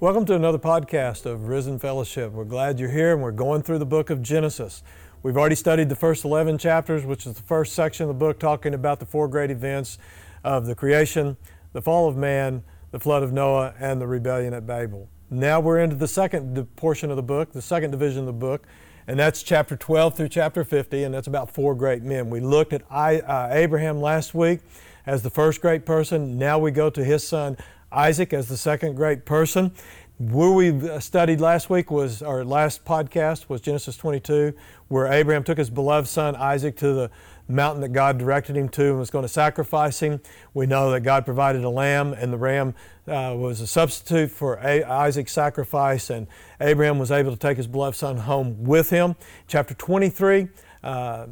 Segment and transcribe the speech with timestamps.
[0.00, 2.30] Welcome to another podcast of Rizen Fellowship.
[2.30, 4.84] We're glad you're here and we're going through the book of Genesis.
[5.24, 8.38] We've already studied the first 11 chapters, which is the first section of the book
[8.38, 9.98] talking about the four great events
[10.44, 11.36] of the creation,
[11.72, 15.08] the fall of man, the flood of Noah, and the rebellion at Babel.
[15.30, 18.68] Now we're into the second portion of the book, the second division of the book,
[19.08, 22.30] and that's chapter 12 through chapter 50, and that's about four great men.
[22.30, 24.60] We looked at uh, Abraham last week
[25.06, 26.38] as the first great person.
[26.38, 27.56] Now we go to his son
[27.90, 29.72] Isaac as the second great person.
[30.18, 34.52] Where we studied last week was, our last podcast was Genesis 22,
[34.88, 37.10] where Abraham took his beloved son Isaac to the
[37.46, 40.20] mountain that God directed him to and was going to sacrifice him.
[40.54, 42.74] We know that God provided a lamb, and the ram
[43.06, 46.26] uh, was a substitute for a- Isaac's sacrifice, and
[46.60, 49.14] Abraham was able to take his beloved son home with him.
[49.46, 50.48] Chapter 23,
[50.82, 51.26] uh,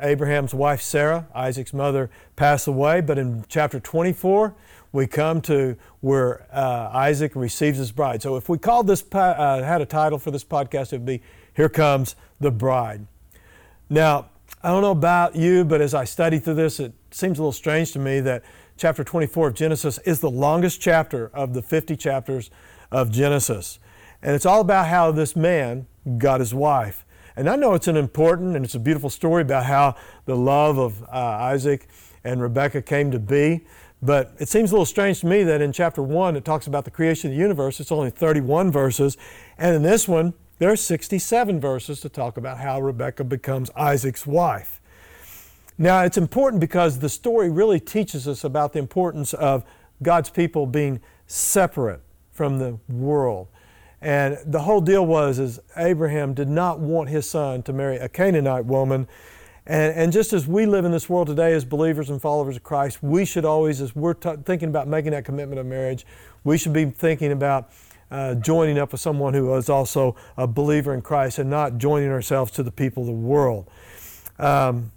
[0.00, 4.54] Abraham's wife Sarah, Isaac's mother, passed away, but in chapter 24,
[4.92, 8.22] we come to where uh, Isaac receives his bride.
[8.22, 11.22] So if we called this, uh, had a title for this podcast, it would be
[11.54, 13.06] Here Comes the Bride.
[13.90, 14.30] Now,
[14.62, 17.52] I don't know about you, but as I study through this, it seems a little
[17.52, 18.42] strange to me that
[18.76, 22.50] chapter 24 of Genesis is the longest chapter of the 50 chapters
[22.90, 23.78] of Genesis.
[24.22, 27.04] And it's all about how this man got his wife.
[27.36, 29.94] And I know it's an important and it's a beautiful story about how
[30.24, 31.88] the love of uh, Isaac
[32.24, 33.64] and Rebekah came to be.
[34.00, 36.84] But it seems a little strange to me that in chapter 1 it talks about
[36.84, 37.80] the creation of the universe.
[37.80, 39.16] It's only 31 verses.
[39.56, 44.26] And in this one, there are 67 verses to talk about how Rebekah becomes Isaac's
[44.26, 44.80] wife.
[45.80, 49.64] Now, it's important because the story really teaches us about the importance of
[50.02, 52.00] God's people being separate
[52.32, 53.48] from the world.
[54.00, 58.08] And the whole deal was is Abraham did not want his son to marry a
[58.08, 59.08] Canaanite woman
[59.68, 62.62] and, and just as we live in this world today as believers and followers of
[62.62, 66.06] Christ, we should always, as we're t- thinking about making that commitment of marriage,
[66.42, 67.70] we should be thinking about
[68.10, 72.08] uh, joining up with someone who is also a believer in Christ and not joining
[72.08, 73.68] ourselves to the people of the world.
[74.38, 74.90] Um,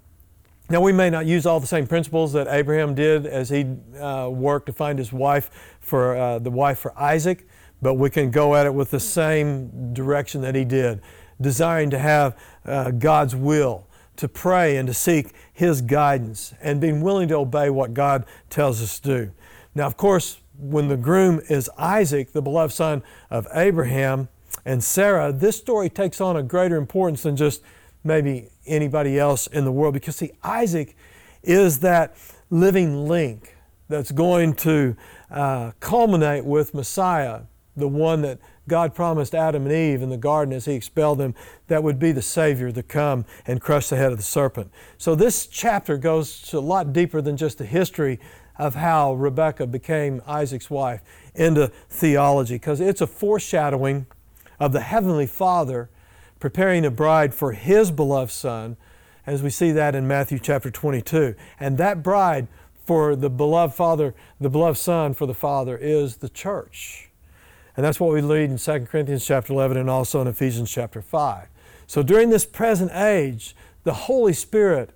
[0.70, 3.66] now, we may not use all the same principles that Abraham did as he
[4.00, 7.46] uh, worked to find his wife for uh, the wife for Isaac,
[7.82, 11.02] but we can go at it with the same direction that he did,
[11.42, 13.86] desiring to have uh, God's will
[14.16, 18.82] to pray and to seek His guidance and being willing to obey what God tells
[18.82, 19.32] us to do.
[19.74, 24.28] Now, of course, when the groom is Isaac, the beloved son of Abraham
[24.64, 27.62] and Sarah, this story takes on a greater importance than just
[28.04, 30.96] maybe anybody else in the world because, see, Isaac
[31.42, 32.14] is that
[32.50, 33.56] living link
[33.88, 34.96] that's going to
[35.30, 37.42] uh, culminate with Messiah,
[37.76, 41.34] the one that God promised Adam and Eve in the garden as He expelled them
[41.66, 44.70] that would be the Savior to come and crush the head of the serpent.
[44.98, 48.20] So this chapter goes a lot deeper than just the history
[48.58, 51.02] of how Rebekah became Isaac's wife
[51.34, 54.06] into theology because it's a foreshadowing
[54.60, 55.90] of the Heavenly Father
[56.38, 58.76] preparing a bride for His beloved Son,
[59.26, 61.34] as we see that in Matthew chapter 22.
[61.58, 62.48] And that bride
[62.84, 67.11] for the beloved Father, the beloved Son for the Father, is the church.
[67.76, 71.00] And that's what we read in 2 Corinthians chapter 11 and also in Ephesians chapter
[71.00, 71.48] 5.
[71.86, 74.90] So during this present age, the Holy Spirit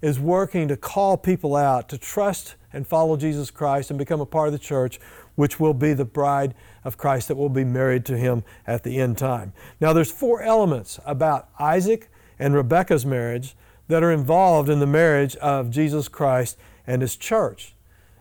[0.00, 4.26] is working to call people out to trust and follow Jesus Christ and become a
[4.26, 5.00] part of the church,
[5.34, 6.54] which will be the bride
[6.84, 9.52] of Christ that will be married to him at the end time.
[9.80, 12.08] Now there's four elements about Isaac
[12.38, 13.54] and Rebekah's marriage
[13.88, 17.74] that are involved in the marriage of Jesus Christ and his church.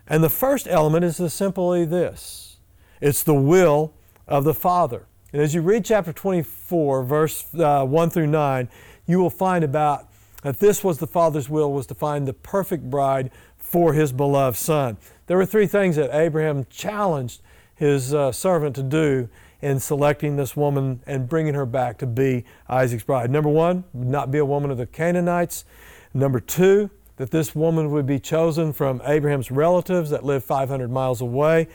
[0.08, 2.58] And the first element is simply this.
[3.00, 3.94] It's the will
[4.30, 5.06] of the Father.
[5.34, 8.70] And as you read chapter 24, verse uh, 1 through 9,
[9.06, 10.08] you will find about
[10.44, 14.58] that this was the Father's will was to find the perfect bride for his beloved
[14.58, 14.98] Son.
[15.28, 17.42] There were three things that Abraham challenged
[17.76, 19.30] his uh, servant to do
[19.62, 23.30] in selecting this woman and bringing her back to be Isaac's bride.
[23.30, 25.66] Number one, not be a woman of the Canaanites.
[26.14, 31.20] Number two, that this woman would be chosen from Abraham's relatives that lived 500 miles
[31.20, 31.68] away.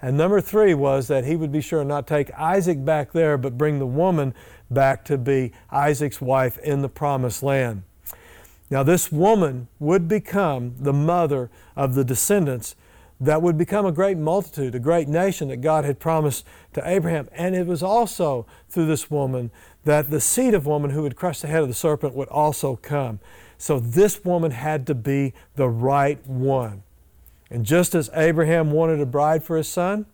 [0.00, 3.58] And number three was that he would be sure not take Isaac back there, but
[3.58, 4.34] bring the woman
[4.70, 7.82] back to be Isaac's wife in the promised land.
[8.70, 12.76] Now, this woman would become the mother of the descendants
[13.20, 17.28] that would become a great multitude, a great nation that God had promised to Abraham.
[17.32, 19.50] And it was also through this woman
[19.84, 22.76] that the seed of woman who would crush the head of the serpent would also
[22.76, 23.18] come.
[23.56, 26.84] So this woman had to be the right one.
[27.50, 30.06] And just as Abraham wanted a bride for his son,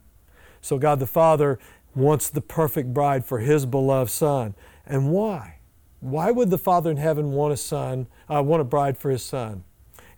[0.61, 1.59] so God the Father
[1.95, 4.55] wants the perfect bride for his beloved son.
[4.87, 5.59] And why?
[6.01, 9.23] Why would the Father in heaven want a son, uh, want a bride for his
[9.23, 9.65] son?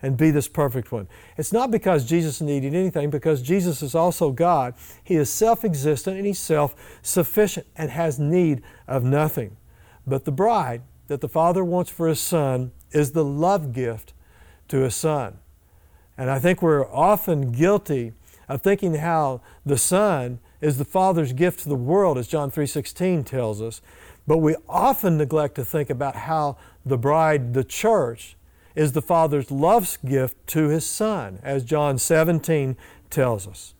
[0.01, 1.07] and be this perfect one.
[1.37, 4.73] It's not because Jesus needed anything, because Jesus is also God.
[5.03, 9.57] He is self existent and He's self sufficient and has need of nothing.
[10.05, 14.13] But the bride that the Father wants for His Son is the love gift
[14.67, 15.39] to His Son.
[16.17, 18.13] And I think we're often guilty
[18.47, 23.25] of thinking how the Son is the Father's gift to the world, as John 3.16
[23.25, 23.81] tells us.
[24.25, 28.35] But we often neglect to think about how the bride, the church,
[28.75, 32.77] is the Father's love's gift to His Son, as John 17
[33.09, 33.73] tells us.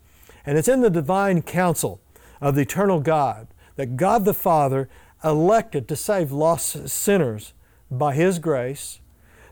[0.45, 1.99] And it's in the divine counsel
[2.39, 4.89] of the eternal God that God the Father
[5.23, 7.53] elected to save lost sinners
[7.89, 8.99] by His grace.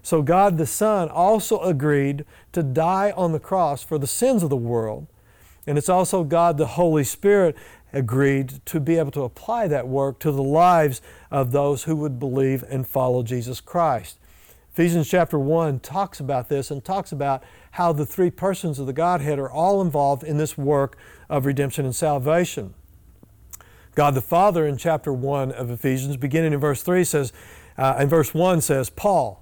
[0.06, 4.52] So God the Son also agreed to die on the cross for the sins of
[4.52, 5.08] the world.
[5.66, 7.58] And it's also God the Holy Spirit
[7.92, 12.20] agreed to be able to apply that work to the lives of those who would
[12.20, 14.20] believe and follow Jesus Christ.
[14.72, 18.94] Ephesians chapter 1 talks about this and talks about how the three persons of the
[18.94, 21.00] Godhead are all involved in this work
[21.30, 22.76] of redemption and salvation.
[23.96, 27.34] God the Father in chapter 1 of Ephesians, beginning in verse 3, says,
[27.76, 29.42] uh, in verse 1 says, Paul,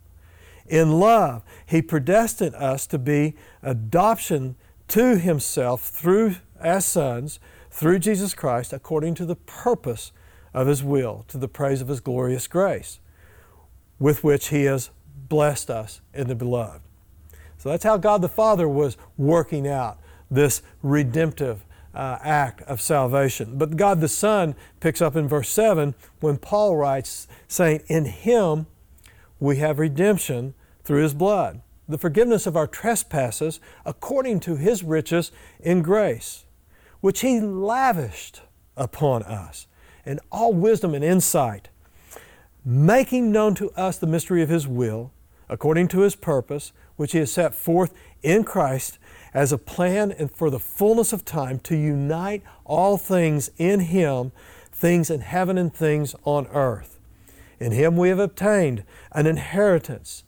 [0.71, 4.55] In love, He predestined us to be adoption
[4.91, 7.39] to himself through as sons
[7.69, 10.11] through Jesus Christ according to the purpose
[10.53, 12.99] of his will to the praise of his glorious grace
[13.99, 14.89] with which he has
[15.29, 16.81] blessed us in the beloved.
[17.57, 19.97] So that's how God the Father was working out
[20.29, 21.63] this redemptive
[21.95, 23.57] uh, act of salvation.
[23.57, 28.67] But God the Son picks up in verse 7 when Paul writes, saying, In Him
[29.39, 30.53] we have redemption
[30.83, 31.61] through His blood
[31.91, 36.45] the forgiveness of our trespasses according to His riches in grace,
[37.01, 38.41] which He lavished
[38.75, 39.67] upon us
[40.05, 41.69] in all wisdom and insight,
[42.65, 45.11] making known to us the mystery of His will,
[45.49, 47.93] according to His purpose, which He has set forth
[48.23, 48.97] in Christ
[49.33, 54.31] as a plan and for the fullness of time to unite all things in Him,
[54.71, 56.99] things in heaven and things on earth.
[57.59, 60.23] In Him we have obtained an inheritance,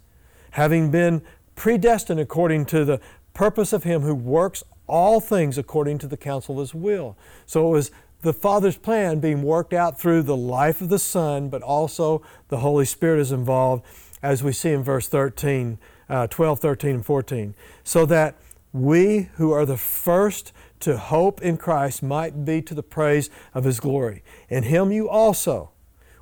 [0.53, 1.21] having been
[1.55, 2.99] predestined according to the
[3.33, 7.17] purpose of Him who works all things according to the counsel of His will.
[7.45, 7.91] So it was
[8.21, 12.59] the Father's plan being worked out through the life of the Son, but also the
[12.59, 13.83] Holy Spirit is involved,
[14.21, 15.79] as we see in verse 13,
[16.09, 17.55] uh, 12, 13, and 14.
[17.83, 18.35] So that
[18.71, 23.63] we who are the first to hope in Christ might be to the praise of
[23.63, 24.23] His glory.
[24.49, 25.71] In Him you also,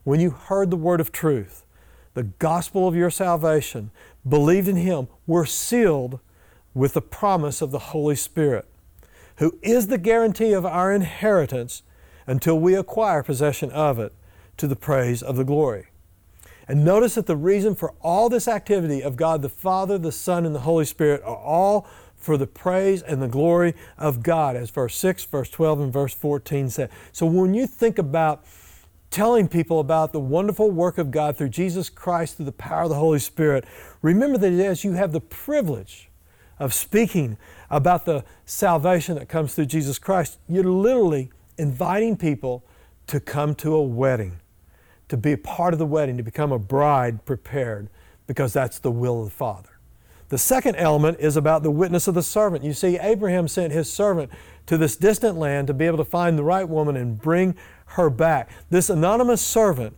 [0.04, 1.66] when you heard the word of truth,
[2.14, 3.92] the gospel of your salvation,
[4.28, 6.20] believed in Him, were sealed
[6.74, 8.66] with the promise of the Holy Spirit,
[9.38, 11.84] who is the guarantee of our inheritance
[12.28, 14.14] until we acquire possession of it
[14.58, 15.88] to the praise of the glory.
[16.68, 20.46] And notice that the reason for all this activity of God the Father, the Son,
[20.46, 24.70] and the Holy Spirit are all for the praise and the glory of God, as
[24.70, 26.90] verse 6, verse 12, and verse 14 said.
[27.12, 28.46] So when you think about
[29.12, 32.90] telling people about the wonderful work of God through Jesus Christ through the power of
[32.90, 33.66] the Holy Spirit,
[34.02, 36.10] remember that as you have the privilege
[36.58, 37.38] of speaking
[37.70, 42.64] about the salvation that comes through Jesus Christ, you're literally inviting people
[43.08, 44.40] to come to a wedding,
[45.10, 47.90] to be a part of the wedding, to become a bride prepared,
[48.28, 49.70] because that's the will of the Father.
[50.30, 52.64] The second element is about the witness of the servant.
[52.64, 54.32] You see, Abraham sent his servant
[54.68, 57.58] to this distant land to be able to find the right woman and bring
[57.92, 58.50] her back.
[58.70, 59.96] This anonymous servant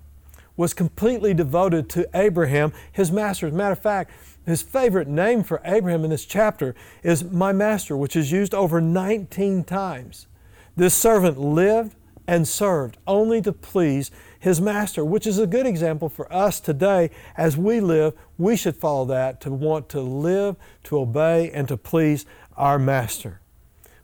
[0.56, 3.48] was completely devoted to Abraham, his master.
[3.48, 4.12] As a matter of fact,
[4.46, 8.82] his favorite name for Abraham in this chapter is my master, which is used over
[8.82, 10.28] 19 times.
[10.76, 11.96] This servant lived
[12.28, 17.10] and served only to please his master, which is a good example for us today
[17.38, 18.14] as we live.
[18.38, 23.40] We should follow that to want to live, to obey, and to please our master.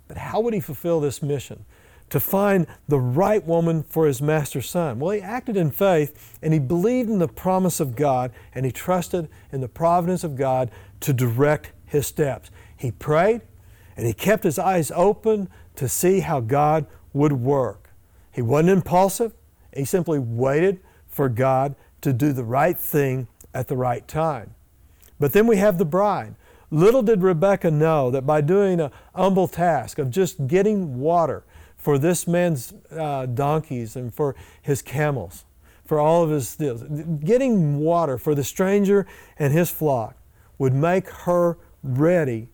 [0.08, 1.66] But how would he fulfill this mission?
[2.10, 5.00] To find the right woman for his master's son?
[5.00, 8.72] Well, he acted in faith and he believed in the promise of God and he
[8.72, 12.52] trusted in the providence of God to direct his steps.
[12.76, 13.42] He prayed
[13.96, 17.90] and he kept his eyes open to see how God would work.
[18.32, 19.34] He wasn't impulsive,
[19.76, 24.56] he simply waited for God to do the right thing at the right time.
[25.20, 26.36] But then we have the bride,
[26.72, 31.44] Little did Rebekah know that by doing a humble task of just getting water
[31.80, 35.46] for this man's uh, donkeys and for his camels,
[35.86, 36.84] for all of his deals,
[37.24, 39.08] getting water for the stranger
[39.40, 40.16] and his flock
[40.58, 42.50] would make her ready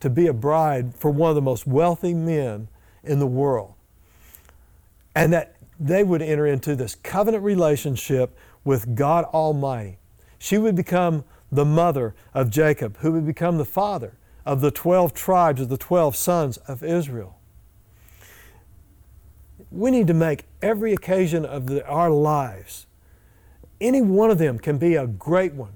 [0.00, 2.68] to be a bride for one of the most wealthy men
[3.04, 3.74] in the world.
[5.14, 9.98] And that they would enter into this covenant relationship with God Almighty.
[10.38, 14.14] She would become the mother of Jacob, who would become the father
[14.46, 17.39] of the 12 tribes of the 12 sons of Israel.
[19.70, 22.86] We need to make every occasion of the, our lives,
[23.80, 25.72] any one of them can be a great one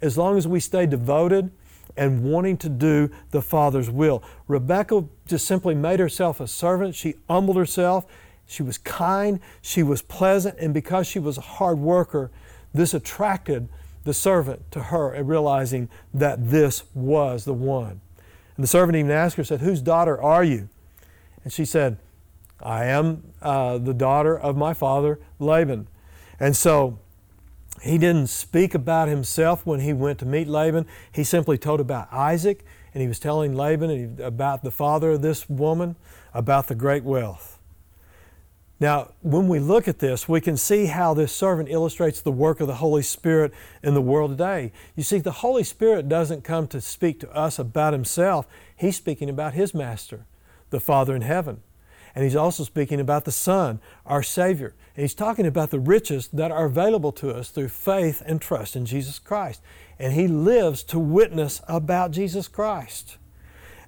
[0.00, 1.50] as long as we stay devoted
[1.96, 4.22] and wanting to do the Father's will.
[4.48, 6.94] Rebecca just simply made herself a servant.
[6.94, 8.04] She humbled herself.
[8.46, 9.40] She was kind.
[9.62, 10.58] She was pleasant.
[10.58, 12.30] And because she was a hard worker,
[12.74, 13.68] this attracted
[14.04, 18.00] the servant to her and realizing that this was the one.
[18.56, 20.68] And the servant even asked her, said, Whose daughter are you?
[21.42, 21.98] And she said,
[22.60, 25.88] I am uh, the daughter of my father Laban.
[26.40, 26.98] And so
[27.82, 30.86] he didn't speak about himself when he went to meet Laban.
[31.12, 35.48] He simply told about Isaac, and he was telling Laban about the father of this
[35.48, 35.96] woman,
[36.32, 37.58] about the great wealth.
[38.78, 42.60] Now, when we look at this, we can see how this servant illustrates the work
[42.60, 44.70] of the Holy Spirit in the world today.
[44.94, 48.46] You see, the Holy Spirit doesn't come to speak to us about Himself,
[48.76, 50.26] He's speaking about His Master,
[50.68, 51.62] the Father in heaven.
[52.16, 54.74] And He's also speaking about the Son, our Savior.
[54.96, 58.74] And He's talking about the riches that are available to us through faith and trust
[58.74, 59.60] in Jesus Christ.
[59.98, 63.18] And He lives to witness about Jesus Christ.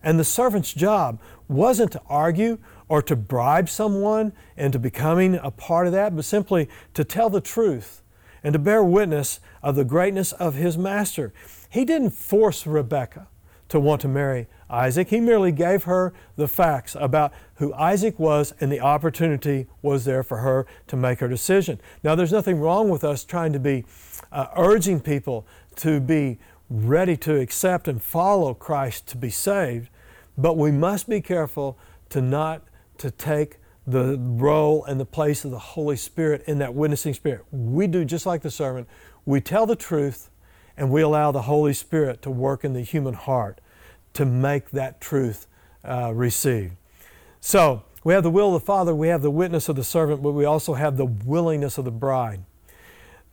[0.03, 1.19] And the servant's job
[1.49, 6.69] wasn't to argue or to bribe someone into becoming a part of that, but simply
[6.93, 8.03] to tell the truth
[8.43, 11.33] and to bear witness of the greatness of his master.
[11.71, 13.27] He didn't force Rebekah
[13.69, 15.09] to want to marry Isaac.
[15.09, 20.23] He merely gave her the facts about who Isaac was, and the opportunity was there
[20.23, 21.81] for her to make her decision.
[22.03, 23.85] Now, there's nothing wrong with us trying to be
[24.33, 25.47] uh, urging people
[25.77, 26.39] to be
[26.71, 29.89] ready to accept and follow Christ to be saved,
[30.37, 31.79] but we must be careful
[32.11, 32.63] to not
[32.99, 37.45] to take the role and the place of the Holy Spirit in that witnessing spirit.
[37.51, 38.87] We do just like the servant.
[39.25, 40.31] We tell the truth
[40.79, 43.61] and we allow the Holy Spirit to work in the human heart
[44.15, 45.47] to make that truth
[45.85, 46.75] uh, received.
[47.41, 50.23] So, we have the will of the Father, we have the witness of the servant,
[50.23, 52.41] but we also have the willingness of the bride.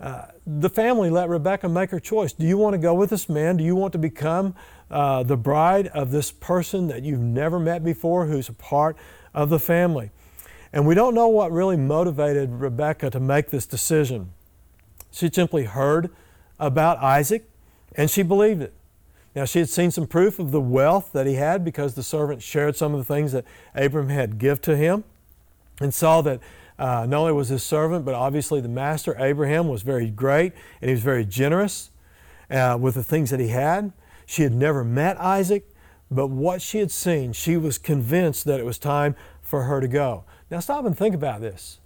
[0.02, 2.34] Uh, the family let Rebecca make her choice.
[2.34, 3.56] Do you want to go with this man?
[3.56, 4.54] Do you want to become
[4.90, 8.96] uh, the bride of this person that you've never met before who's a part
[9.34, 10.12] of the family.
[10.72, 14.32] And we don't know what really motivated Rebecca to make this decision.
[15.12, 16.10] She simply heard
[16.60, 17.50] about Isaac
[17.96, 18.74] and she believed it.
[19.36, 22.42] Now, she had seen some proof of the wealth that he had because the servant
[22.42, 23.44] shared some of the things that
[23.74, 25.04] Abram had give to him
[25.82, 26.40] and saw that
[26.80, 30.90] uh, not only was his servant, but obviously the master, Abraham, was very great and
[30.90, 31.92] he was very generous
[32.50, 33.92] uh, with the things that he had.
[34.26, 35.70] She had never met Isaac,
[36.10, 39.88] but what she had seen, she was convinced that it was time for her to
[39.88, 40.24] go.
[40.50, 41.80] Now, stop and think about this.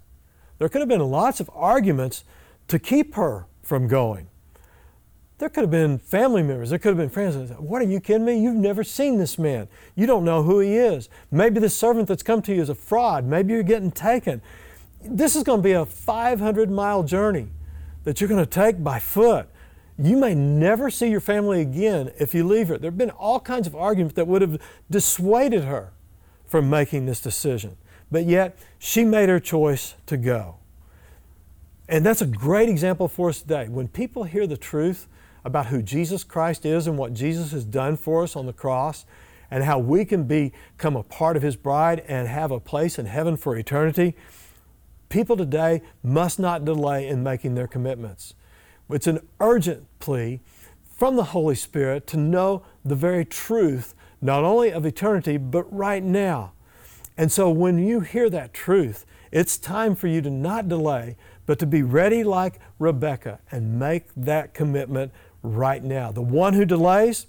[0.58, 2.24] There could have been lots of arguments
[2.68, 4.28] to keep her from going.
[5.40, 7.98] There could have been family members, there could have been friends said, What are you
[7.98, 8.38] kidding me?
[8.38, 9.68] You've never seen this man.
[9.96, 11.08] You don't know who he is.
[11.30, 13.24] Maybe the servant that's come to you is a fraud.
[13.24, 14.42] Maybe you're getting taken.
[15.02, 17.48] This is going to be a 500 mile journey
[18.04, 19.48] that you're going to take by foot.
[19.98, 22.76] You may never see your family again if you leave her.
[22.76, 25.94] There have been all kinds of arguments that would have dissuaded her
[26.46, 27.78] from making this decision.
[28.10, 30.56] But yet, she made her choice to go.
[31.88, 33.68] And that's a great example for us today.
[33.68, 35.08] When people hear the truth
[35.44, 39.04] about who Jesus Christ is and what Jesus has done for us on the cross,
[39.50, 43.06] and how we can become a part of His bride and have a place in
[43.06, 44.14] heaven for eternity,
[45.08, 48.34] people today must not delay in making their commitments.
[48.88, 50.40] It's an urgent plea
[50.96, 56.02] from the Holy Spirit to know the very truth, not only of eternity, but right
[56.02, 56.52] now.
[57.16, 61.16] And so when you hear that truth, it's time for you to not delay,
[61.46, 66.10] but to be ready like Rebecca and make that commitment right now.
[66.12, 67.26] The one who delays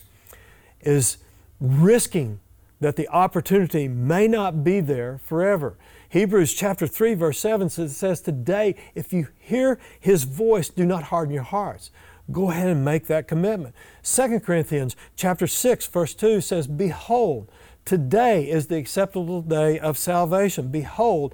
[0.82, 1.18] is
[1.60, 2.40] risking
[2.80, 5.78] that the opportunity may not be there forever.
[6.10, 11.04] Hebrews chapter 3 verse 7 says, says, Today, if you hear his voice, do not
[11.04, 11.92] harden your hearts.
[12.32, 13.76] Go ahead and make that commitment.
[14.04, 17.52] 2 Corinthians chapter 6 verse 2 says, Behold,
[17.86, 20.70] today is the acceptable day of salvation.
[20.70, 21.34] Behold,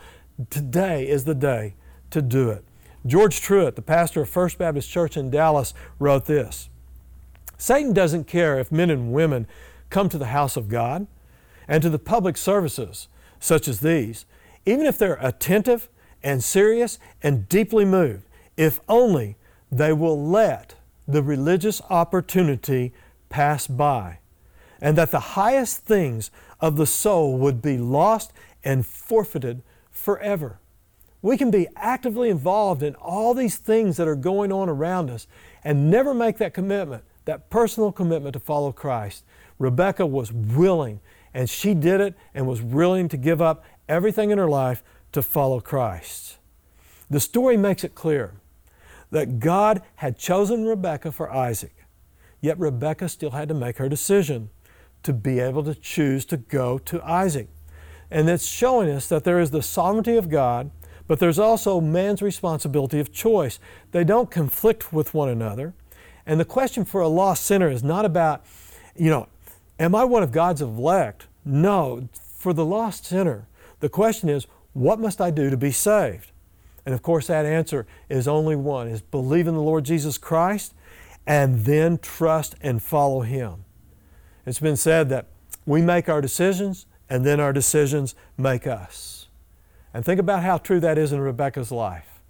[0.49, 1.75] today is the day
[2.11, 2.63] to do it.
[3.07, 6.69] George Truett, the pastor of First Baptist Church in Dallas, wrote this
[7.57, 9.47] Satan doesn't care if men and women
[9.89, 11.07] come to the house of God
[11.67, 13.07] and to the public services
[13.39, 14.25] such as these,
[14.65, 15.87] even if they're attentive
[16.21, 19.37] and serious and deeply moved, if only
[19.71, 20.75] they will let
[21.07, 22.93] the religious opportunity
[23.29, 24.19] pass by,
[24.81, 28.33] and that the highest things of the soul would be lost
[28.63, 29.61] and forfeited
[29.91, 30.59] forever.
[31.21, 35.27] We can be actively involved in all these things that are going on around us
[35.63, 39.23] and never make that commitment, that personal commitment to follow Christ.
[39.59, 40.99] Rebecca was willing,
[41.33, 45.21] and she did it and was willing to give up everything in her life to
[45.21, 46.37] follow Christ.
[47.09, 48.35] The story makes it clear
[49.11, 51.75] that God had chosen Rebecca for Isaac,
[52.41, 54.49] yet Rebecca still had to make her decision
[55.03, 57.47] to be able to choose to go to Isaac.
[58.11, 60.71] And it's showing us that there is the sovereignty of God,
[61.07, 63.59] but there's also man's responsibility of choice.
[63.91, 65.73] They don't conflict with one another.
[66.25, 68.45] And the question for a lost sinner is not about,
[68.95, 69.27] you know,
[69.79, 71.27] am I one of God's elect?
[71.45, 72.09] No.
[72.37, 73.47] For the lost sinner,
[73.79, 76.31] the question is, what must I do to be saved?
[76.85, 80.73] And of course, that answer is only one is believe in the Lord Jesus Christ
[81.25, 83.65] and then trust and follow Him.
[84.45, 85.27] It's been said that
[85.65, 89.16] we make our decisions and then our decisions make us.
[89.97, 92.21] And think about how true that is in Rebecca's life.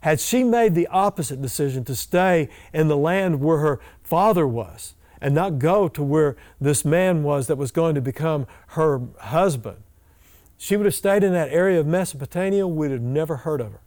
[0.00, 4.94] Had she made the opposite decision to stay in the land where her father was
[5.20, 9.82] and not go to where this man was that was going to become her husband,
[10.56, 13.80] she would have stayed in that area of Mesopotamia, we'd have never heard of her.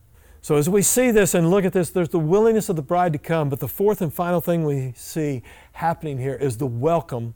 [0.44, 3.14] So, as we see this and look at this, there's the willingness of the bride
[3.14, 7.34] to come, but the fourth and final thing we see happening here is the welcome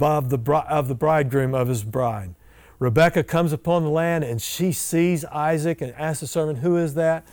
[0.00, 2.36] of the, bridegroom of his bride.
[2.78, 6.94] Rebecca comes upon the land and she sees Isaac and asks the servant, Who is
[6.94, 7.26] that?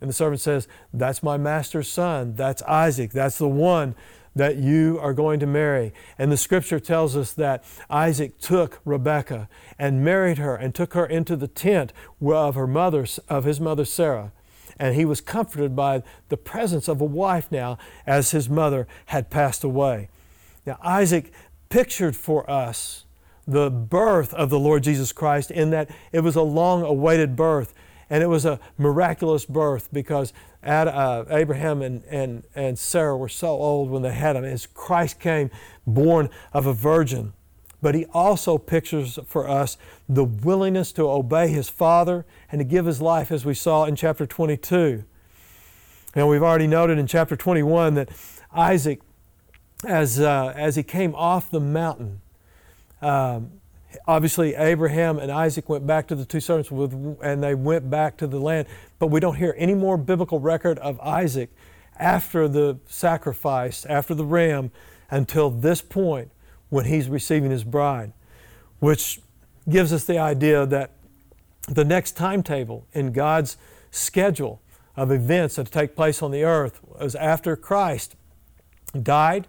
[0.00, 2.34] And the servant says, That's my master's son.
[2.34, 3.12] That's Isaac.
[3.12, 3.94] That's the one
[4.34, 5.92] that you are going to marry.
[6.18, 11.04] And the scripture tells us that Isaac took Rebekah and married her and took her
[11.04, 11.92] into the tent
[12.24, 14.32] of her mother, of his mother Sarah
[14.78, 19.30] and he was comforted by the presence of a wife now as his mother had
[19.30, 20.08] passed away.
[20.66, 21.32] Now, Isaac
[21.68, 23.04] pictured for us
[23.46, 27.74] the birth of the Lord Jesus Christ in that it was a long awaited birth
[28.08, 33.48] and it was a miraculous birth because uh, Abraham and, and, and Sarah were so
[33.48, 35.50] old when they had him as Christ came
[35.86, 37.32] born of a virgin
[37.82, 39.76] but he also pictures for us
[40.08, 43.96] the willingness to obey his father and to give his life, as we saw in
[43.96, 45.04] chapter 22.
[46.14, 48.08] And we've already noted in chapter 21 that
[48.52, 49.00] Isaac,
[49.84, 52.20] as, uh, as he came off the mountain,
[53.02, 53.50] um,
[54.06, 58.16] obviously Abraham and Isaac went back to the two servants with, and they went back
[58.18, 58.68] to the land.
[58.98, 61.50] But we don't hear any more biblical record of Isaac
[61.98, 64.70] after the sacrifice, after the ram,
[65.10, 66.30] until this point
[66.70, 68.12] when he's receiving his bride,
[68.78, 69.20] which
[69.68, 70.92] gives us the idea that
[71.68, 73.56] the next timetable in God's
[73.90, 74.60] schedule
[74.96, 78.16] of events that take place on the earth was after Christ
[79.00, 79.48] died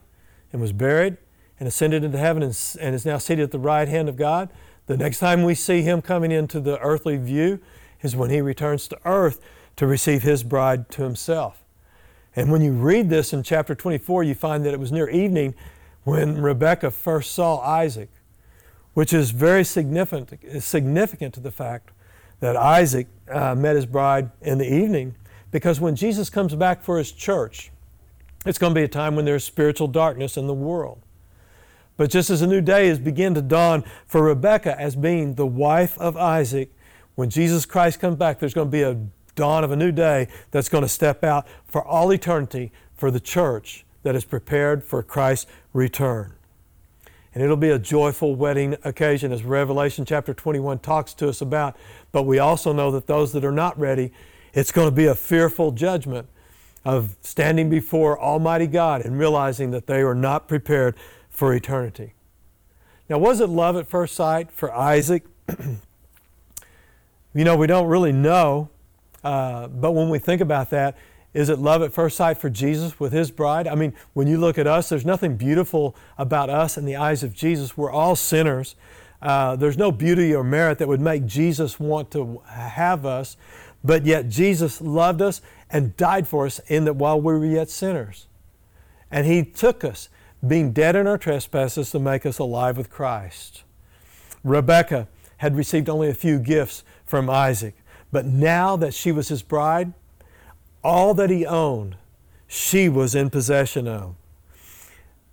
[0.51, 1.17] and was buried
[1.63, 4.49] and ascended into heaven and, and is now seated at the right hand of God.
[4.87, 7.61] The next time we see him coming into the earthly view
[8.01, 9.39] is when he returns to earth
[9.77, 11.63] to receive his bride to himself.
[12.35, 15.55] And when you read this in chapter 24, you find that it was near evening
[16.03, 18.09] when Rebekah first saw Isaac,
[18.93, 21.91] which is very significant, significant to the fact
[22.41, 25.15] that Isaac uh, met his bride in the evening,
[25.49, 27.71] because when Jesus comes back for his church,
[28.45, 30.99] it's going to be a time when there's spiritual darkness in the world.
[31.97, 35.45] But just as a new day is begin to dawn for Rebekah as being the
[35.45, 36.71] wife of Isaac,
[37.15, 38.97] when Jesus Christ comes back, there's going to be a
[39.35, 43.19] dawn of a new day that's going to step out for all eternity for the
[43.19, 46.33] church that is prepared for Christ's return.
[47.33, 51.75] And it'll be a joyful wedding occasion as Revelation chapter 21 talks to us about.
[52.11, 54.11] But we also know that those that are not ready,
[54.53, 56.27] it's going to be a fearful judgment
[56.85, 60.95] of standing before Almighty God and realizing that they are not prepared
[61.33, 62.13] for eternity.
[63.09, 65.23] Now, was it love at first sight for Isaac?
[67.33, 68.69] you know, we don't really know.
[69.23, 70.97] Uh, but when we think about that,
[71.33, 73.67] is it love at first sight for Jesus with his bride?
[73.67, 77.23] I mean, when you look at us, there's nothing beautiful about us in the eyes
[77.23, 77.75] of Jesus.
[77.75, 78.75] We're all sinners.
[79.21, 83.35] Uh, there's no beauty or merit that would make Jesus want to have us,
[83.83, 87.69] but yet Jesus loved us and died for us in that while we were yet
[87.69, 88.27] sinners.
[89.09, 90.09] And he took us,
[90.45, 93.63] being dead in our trespasses, to make us alive with Christ.
[94.43, 97.75] Rebekah had received only a few gifts from Isaac,
[98.11, 99.93] but now that she was his bride,
[100.83, 101.95] all that he owned,
[102.47, 104.15] she was in possession of.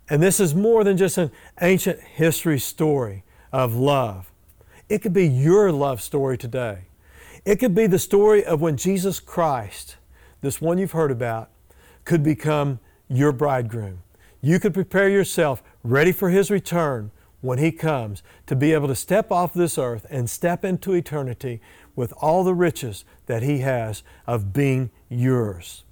[0.09, 4.31] And this is more than just an ancient history story of love.
[4.89, 6.79] It could be your love story today.
[7.45, 9.95] It could be the story of when Jesus Christ,
[10.41, 11.49] this one you've heard about,
[12.03, 13.99] could become your bridegroom.
[14.41, 18.95] You could prepare yourself ready for His return when He comes to be able to
[18.95, 21.61] step off this earth and step into eternity
[21.95, 25.83] with all the riches that He has of being yours.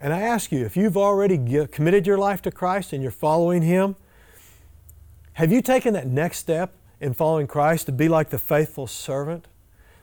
[0.00, 3.62] And I ask you, if you've already committed your life to Christ and you're following
[3.62, 3.96] Him,
[5.34, 9.46] have you taken that next step in following Christ to be like the faithful servant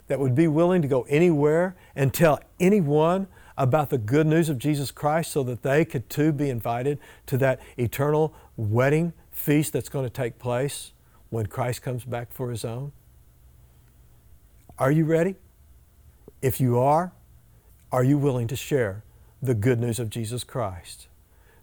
[0.08, 4.58] that would be willing to go anywhere and tell anyone about the good news of
[4.58, 9.89] Jesus Christ so that they could too be invited to that eternal wedding feast that's
[9.89, 10.91] going to take place
[11.30, 12.91] when Christ comes back for His own?
[14.78, 15.36] Are you ready?
[16.41, 17.13] If you are,
[17.91, 19.04] are you willing to share
[19.41, 21.08] the good news of Jesus Christ?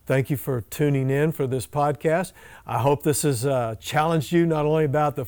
[0.04, 2.32] Thank you for tuning in for this podcast.
[2.66, 5.26] I hope this has uh, challenged you not only about the,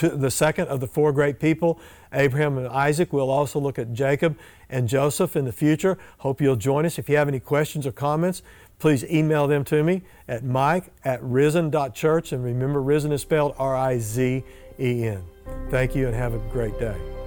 [0.00, 1.78] the second of the four great people,
[2.12, 3.12] Abraham and Isaac.
[3.12, 4.38] We'll also look at Jacob
[4.70, 5.98] and Joseph in the future.
[6.18, 6.98] Hope you'll join us.
[6.98, 8.42] If you have any questions or comments,
[8.78, 12.32] please email them to me at mike at rizen.church.
[12.32, 14.42] And remember, risen is spelled R I Z
[14.80, 15.22] E N.
[15.70, 17.23] Thank you and have a great day.